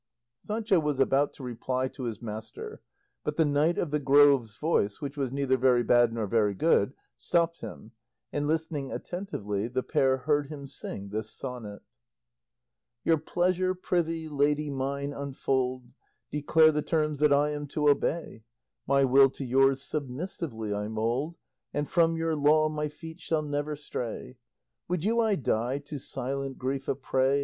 Sancho 0.39 0.79
was 0.79 0.99
about 0.99 1.31
to 1.33 1.43
reply 1.43 1.87
to 1.89 2.05
his 2.05 2.23
master, 2.23 2.81
but 3.23 3.37
the 3.37 3.45
Knight 3.45 3.77
of 3.77 3.91
the 3.91 3.99
Grove's 3.99 4.57
voice, 4.57 4.99
which 4.99 5.15
was 5.15 5.31
neither 5.31 5.57
very 5.57 5.83
bad 5.83 6.11
nor 6.11 6.25
very 6.25 6.55
good, 6.55 6.95
stopped 7.15 7.61
him, 7.61 7.91
and 8.33 8.47
listening 8.47 8.91
attentively 8.91 9.67
the 9.67 9.83
pair 9.83 10.17
heard 10.17 10.47
him 10.47 10.65
sing 10.65 11.09
this 11.09 11.29
SONNET 11.29 11.83
Your 13.03 13.19
pleasure, 13.19 13.75
prithee, 13.75 14.27
lady 14.27 14.71
mine, 14.71 15.13
unfold; 15.13 15.93
Declare 16.31 16.71
the 16.71 16.81
terms 16.81 17.19
that 17.19 17.31
I 17.31 17.51
am 17.51 17.67
to 17.67 17.87
obey; 17.87 18.43
My 18.87 19.03
will 19.05 19.29
to 19.29 19.45
yours 19.45 19.83
submissively 19.83 20.73
I 20.73 20.87
mould, 20.87 21.37
And 21.75 21.87
from 21.87 22.17
your 22.17 22.35
law 22.35 22.69
my 22.69 22.89
feet 22.89 23.19
shall 23.19 23.43
never 23.43 23.75
stray. 23.75 24.37
Would 24.87 25.03
you 25.03 25.19
I 25.19 25.35
die, 25.35 25.77
to 25.77 25.99
silent 25.99 26.57
grief 26.57 26.87
a 26.87 26.95
prey? 26.95 27.39